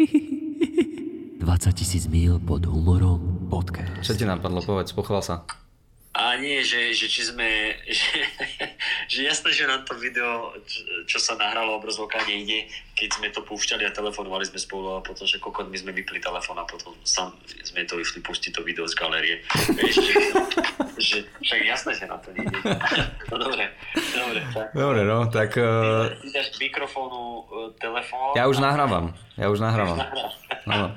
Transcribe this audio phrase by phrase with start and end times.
[1.44, 4.00] 20 tisíc mil pod humorom podcast.
[4.00, 5.44] Čo ti napadlo, povedz, pochvál sa.
[6.10, 7.46] A nie, že, že či sme,
[7.86, 8.18] že,
[9.06, 10.50] že jasné, že nám to video,
[11.06, 12.66] čo, sa nahralo obrazovka nejde,
[12.98, 16.18] keď sme to púšťali a telefonovali sme spolu a potom, že kokot my sme vypli
[16.18, 17.30] telefón a potom sam
[17.62, 19.44] sme to išli pustiť to video z galérie.
[19.70, 20.14] Vieš, že,
[20.98, 22.58] že však jasné, že nám to nejde.
[23.30, 23.70] No dobre,
[24.74, 25.00] dobre.
[25.06, 25.56] No, tak...
[25.56, 26.10] Uh...
[26.20, 28.34] Ty dáš k mikrofónu uh, telefón.
[28.34, 29.98] Ja už nahrávam, ja už nahrávam.
[30.66, 30.92] No.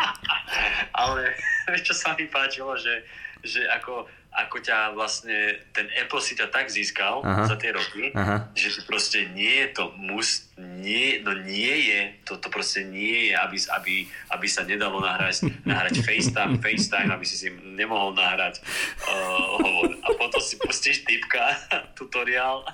[0.93, 1.21] Ale
[1.87, 3.05] čo sa mi páčilo, že,
[3.41, 7.45] že ako ako ťa vlastne, ten Apple si ťa tak získal Aha.
[7.45, 8.49] za tie roky, Aha.
[8.57, 13.29] že to proste nie je to mus, nie, no nie je, to, to proste nie
[13.29, 13.95] je, aby, aby,
[14.33, 17.47] aby sa nedalo nahrať, nahrať FaceTime, FaceTime, aby si si
[17.77, 18.57] nemohol nahrať
[19.05, 20.01] uh, hovor.
[20.01, 21.53] A potom si pustíš typka,
[21.97, 22.65] tutoriál,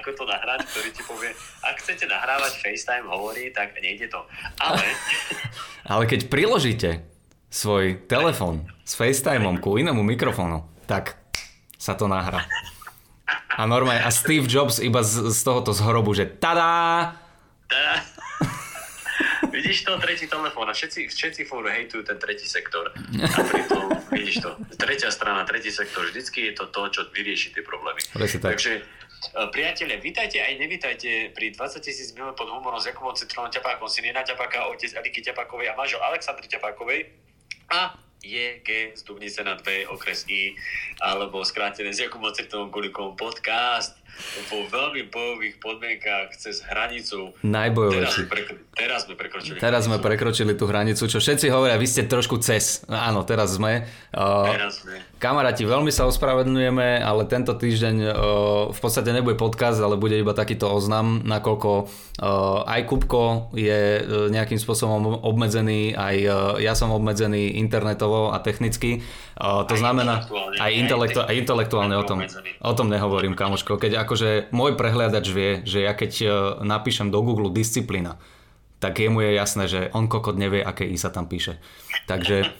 [0.00, 4.20] ako to nahrať, ktorý ti povie, ak chcete nahrávať FaceTime hovorí, tak nejde to.
[4.62, 4.80] Ale...
[5.92, 7.02] Ale keď priložíte
[7.52, 11.18] svoj telefón s FaceTimeom ku inému mikrofónu, tak
[11.76, 12.46] sa to nahrá.
[13.52, 17.12] A normálne, a Steve Jobs iba z, z tohoto zhrobu, že tada!
[17.68, 17.94] Tada!
[19.54, 22.88] Vidíš to, tretí telefón a všetci, všetci furt hejtujú ten tretí sektor.
[23.20, 27.60] A pritom, vidíš to, tretia strana, tretí sektor, vždycky je to to, čo vyrieši tie
[27.60, 28.00] problémy.
[28.40, 28.56] tak.
[28.56, 28.80] Takže
[29.30, 34.10] priatelia, vítajte aj nevítajte pri 20 tisíc milión pod humorom s Jakubom Citronom Ťapákom, syn
[34.10, 37.06] Ťapáka, otec Eliky Ťapákovej a manžel Aleksandry Ťapákovej.
[37.70, 40.58] A JG z Dubnice nad V, okres I,
[40.98, 44.01] alebo skrátené s Jakubom Cirtovom Kulikom podcast
[44.48, 47.32] vo veľmi bojových podmienkách cez hranicu.
[47.42, 48.22] Najbojovejší.
[48.24, 49.56] Teraz, prekro- teraz sme prekročili.
[49.58, 52.84] Teraz sme prekročili tú hranicu, čo všetci hovoria, vy ste trošku cez.
[52.86, 53.88] Áno, teraz sme.
[54.12, 55.00] Uh, teraz sme.
[55.16, 58.10] Kamaráti, veľmi sa ospravedlňujeme, ale tento týždeň uh,
[58.74, 64.26] v podstate nebude podcast, ale bude iba takýto oznam, nakoľko uh, aj Kupko je uh,
[64.28, 68.98] nejakým spôsobom obmedzený, aj uh, ja som obmedzený internetovo a technicky.
[69.38, 72.18] Uh, to aj znamená, intelektuálne, aj, intelektu- aj intelektuálne o tom,
[72.58, 73.78] o tom nehovorím, kamoško.
[73.78, 76.30] Keď akože môj prehliadač vie, že ja keď uh,
[76.66, 78.18] napíšem do Google disciplína,
[78.82, 81.62] tak jemu je jasné, že on kokot nevie, aké I sa tam píše.
[82.10, 82.50] Takže...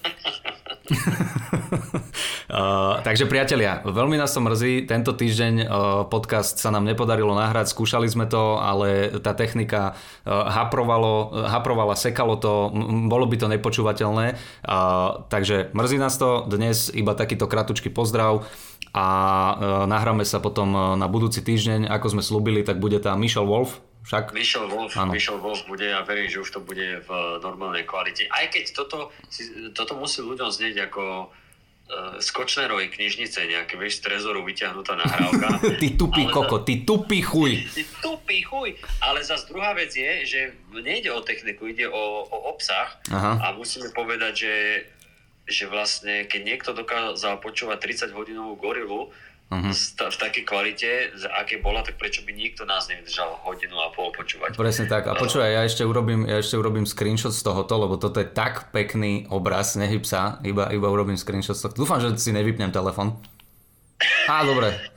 [2.46, 4.86] Uh, takže priatelia, veľmi nás to mrzí.
[4.86, 5.66] Tento týždeň uh,
[6.06, 12.38] podcast sa nám nepodarilo nahrať, skúšali sme to, ale tá technika uh, haprovalo, haprovala, sekalo
[12.38, 14.38] to, m- bolo by to nepočúvateľné.
[14.62, 16.46] Uh, takže mrzí nás to.
[16.46, 18.46] Dnes iba takýto kratučký pozdrav
[18.92, 19.56] a uh,
[19.88, 21.88] nahráme sa potom na budúci týždeň.
[21.88, 24.36] Ako sme slúbili, tak bude tam Michel Wolf, však?
[24.36, 27.10] Michel Wolf, Michel Wolf bude, ja verím, že už to bude v
[27.40, 28.28] normálnej kvalite.
[28.28, 29.14] Aj keď toto,
[29.72, 31.32] toto musí ľuďom znieť ako
[32.18, 35.60] z Kočnerovej knižnice, nejaké, vieš, z trezoru vyťahnutá nahrávka.
[35.82, 36.64] ty tupý ale koko, za...
[36.64, 37.52] ty tupý chuj.
[37.76, 38.70] Ty tupý chuj.
[39.02, 40.40] Ale zase druhá vec je, že
[40.72, 42.96] nejde o techniku, ide o, o obsah.
[43.12, 43.36] Aha.
[43.44, 44.54] A musíme povedať, že,
[45.46, 49.10] že vlastne, keď niekto dokázal počúvať 30 hodinovú gorilu,
[49.52, 49.72] uh-huh.
[50.08, 50.90] v takej kvalite,
[51.36, 54.56] aké bola, tak prečo by nikto nás nevydržal hodinu a pol počúvať.
[54.56, 55.10] Presne tak.
[55.10, 58.72] A počúvaj, ja ešte urobím, ja ešte urobím screenshot z tohoto, lebo toto je tak
[58.72, 61.84] pekný obraz, nehyb sa, iba, iba urobím screenshot z toho.
[61.84, 63.20] Dúfam, že si nevypnem telefon.
[64.26, 64.91] Á, dobre.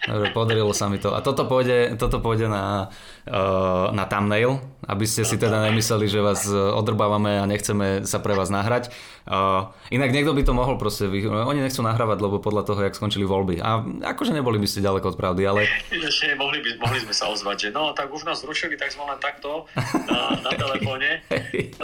[0.00, 1.12] Dobre, podarilo sa mi to.
[1.12, 2.88] A toto pôjde, toto pôjde na,
[3.28, 8.32] uh, na thumbnail, aby ste si teda nemysleli, že vás odrbávame a nechceme sa pre
[8.32, 8.88] vás nahrať.
[9.28, 12.96] Uh, inak niekto by to mohol proste, vy, oni nechcú nahrávať, lebo podľa toho, jak
[12.96, 13.60] skončili voľby.
[13.60, 13.84] A
[14.16, 15.68] akože neboli by ste ďaleko od pravdy, ale...
[15.92, 19.04] Ešte mohli, by, mohli sme sa ozvať, že no, tak už nás zrušili, tak sme
[19.04, 19.68] len takto
[20.08, 21.20] na, na telefóne.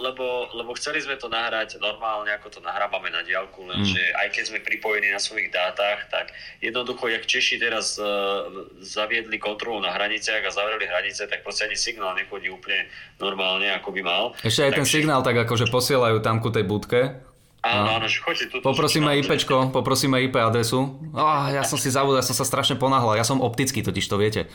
[0.00, 4.16] Uh, lebo, lebo, chceli sme to nahrať normálne, ako to nahrávame na diálku, lenže mm.
[4.16, 6.32] aj keď sme pripojení na svojich dátach, tak
[6.64, 8.48] jednoducho jak Češi teraz uh,
[8.80, 12.88] zaviedli kontrolu na hraniciach a zavreli hranice, tak proste ani signál nechodí úplne
[13.20, 14.24] normálne, ako by mal.
[14.40, 17.20] Ešte aj tak ten signál tak akože posielajú tam ku tej budke.
[17.60, 18.64] Áno, áno, chodte tu.
[18.64, 20.96] Poprosíme IPčko, poprosíme IP adresu.
[21.12, 23.20] Oh, ja som si zabudol, ja som sa strašne ponáhľal.
[23.20, 24.48] Ja som optický, totiž to viete.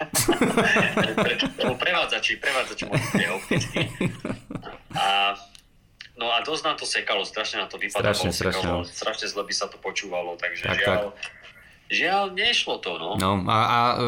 [0.00, 1.34] Pre,
[1.78, 2.84] prevádzači, prevádzači
[3.30, 3.80] optický.
[5.00, 5.34] A
[6.20, 8.60] No a dosť nám to sekalo, strašne nám to vypadalo, strašne, strašne.
[8.60, 11.40] Sekalo, strašne zle by sa to počúvalo, takže tak, žiaľ, tak.
[11.90, 13.10] Žiaľ, nešlo to, no.
[13.16, 14.06] No a, a e,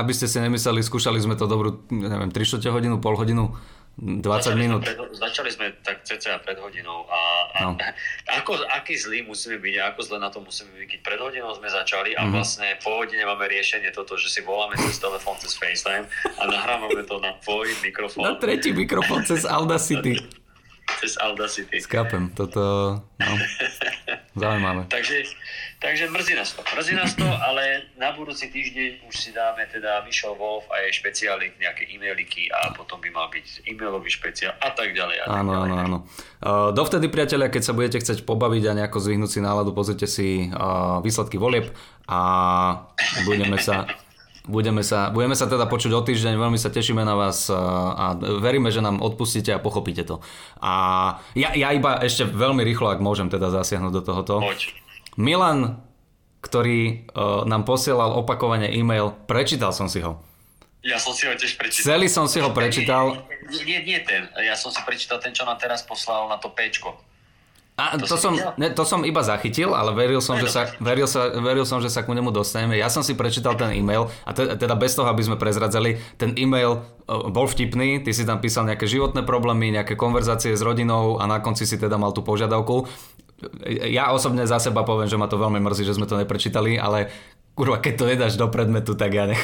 [0.00, 3.60] aby ste si nemysleli, skúšali sme to dobrú, neviem, 3 hodinu, pol hodinu,
[4.00, 4.80] 20 začali minút.
[4.80, 7.20] Sme pred, začali sme tak cca pred hodinou a,
[7.52, 7.76] a no.
[8.40, 11.52] ako, aký zlý musíme byť a ako zle na to musíme byť, keď pred hodinou
[11.52, 12.32] sme začali a mm-hmm.
[12.32, 16.08] vlastne po hodine máme riešenie toto, že si voláme cez telefón, cez FaceTime
[16.40, 18.24] a nahrávame to na tvoj mikrofón.
[18.24, 20.16] Na tretí mikrofón cez Audacity.
[21.04, 21.84] cez Audacity.
[21.84, 23.32] Skapem, toto, no.
[24.36, 24.86] zaujímavé.
[24.88, 25.22] Takže,
[25.78, 26.62] takže mrzí nás to.
[26.76, 30.92] Mrzí nás to, ale na budúci týždeň už si dáme teda Michel Wolf a jej
[30.92, 35.16] špeciálik, nejaké e-mailiky a potom by mal byť e-mailový špeciál a tak ďalej.
[35.24, 35.70] A áno, tak ďalej.
[35.70, 35.98] áno, áno.
[36.40, 40.50] Uh, dovtedy, priatelia, keď sa budete chcieť pobaviť a nejako zvyhnúť si náladu, pozrite si
[40.50, 41.72] uh, výsledky volieb
[42.06, 42.20] a
[43.26, 43.86] budeme sa
[44.48, 48.72] Budeme sa, budeme sa teda počuť o týždeň, veľmi sa tešíme na vás a veríme,
[48.72, 50.24] že nám odpustíte a pochopíte to.
[50.64, 50.72] A
[51.36, 54.40] ja, ja iba ešte veľmi rýchlo, ak môžem teda zasiahnuť do tohoto.
[54.40, 54.72] Poď.
[55.20, 55.84] Milan,
[56.40, 60.16] ktorý uh, nám posielal opakovane e-mail, prečítal som si ho.
[60.80, 61.84] Ja som si ho tiež prečítal.
[61.92, 63.20] Celý som si ho prečítal.
[63.52, 64.24] Nie, nie, nie ten.
[64.40, 66.96] Ja som si prečítal ten, čo nám teraz poslal na to Pčko.
[67.80, 71.08] A to, to, som, ne, to som iba zachytil, ale veril som, že sa, veril,
[71.08, 72.76] sa, veril som, že sa ku nemu dostaneme.
[72.76, 76.36] Ja som si prečítal ten e-mail a te, teda bez toho, aby sme prezradzali, ten
[76.36, 81.24] e-mail bol vtipný, ty si tam písal nejaké životné problémy, nejaké konverzácie s rodinou a
[81.24, 82.84] na konci si teda mal tú požiadavku.
[83.88, 87.08] Ja osobne za seba poviem, že ma to veľmi mrzí, že sme to neprečítali, ale
[87.54, 89.40] kurva, keď to nedáš do predmetu, tak ja nech...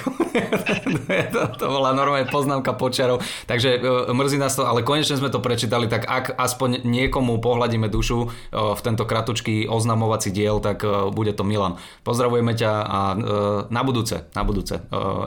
[1.34, 3.20] to, to bola normálne poznámka počiarov.
[3.44, 7.92] Takže e, mrzí nás to, ale konečne sme to prečítali, tak ak aspoň niekomu pohľadíme
[7.92, 11.76] dušu e, v tento kratučký oznamovací diel, tak e, bude to Milan.
[12.06, 13.00] Pozdravujeme ťa a
[13.68, 14.78] na budúce, na budúce.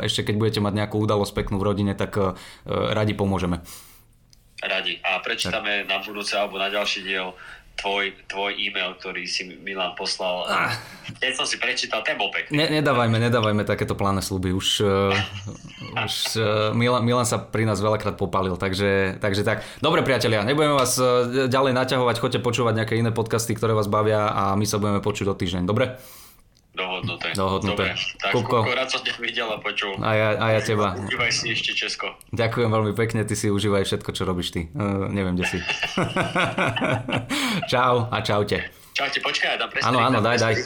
[0.02, 2.16] Ešte keď budete mať nejakú udalosť peknú v rodine, tak
[2.66, 3.62] radi pomôžeme.
[4.60, 5.00] Radi.
[5.08, 7.32] A prečítame na budúce alebo na ďalší diel
[7.80, 10.46] tvoj, tvoj e-mail, ktorý si Milan poslal.
[10.52, 10.76] Ah.
[11.18, 12.60] Keď som si prečítal, ten bol pekný.
[12.60, 14.52] Ne, nedávajme, nedávajme takéto pláne sluby.
[14.52, 15.16] Už, uh,
[15.96, 19.64] už uh, Milan, Milan sa pri nás veľakrát popalil, takže, takže tak.
[19.80, 24.30] Dobre priatelia, nebudeme vás uh, ďalej naťahovať, choďte počúvať nejaké iné podcasty, ktoré vás bavia
[24.30, 25.64] a my sa budeme počuť o týždeň.
[25.66, 25.98] Dobre?
[26.80, 27.36] Dohodnuté.
[27.36, 27.86] Dohodnuté.
[27.92, 30.00] Dobre, tak Kupko, rád som ťa videl a počul.
[30.00, 30.96] A ja, a ja teba.
[30.96, 32.16] Užívaj si ešte Česko.
[32.32, 34.72] Ďakujem veľmi pekne, ty si užívaj všetko, čo robíš ty.
[34.72, 35.58] Uh, neviem, kde si.
[37.72, 38.72] Čau a čaute.
[38.96, 39.88] Čaute, počkaj, dám presne.
[39.92, 40.56] Áno, áno, daj, daj.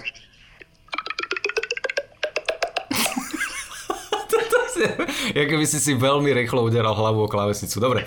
[5.38, 7.80] Jak by si si veľmi rýchlo uderal hlavu o klávesnicu.
[7.80, 8.04] Dobre.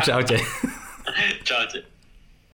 [0.00, 0.40] Čaute.
[1.44, 1.99] Čaute.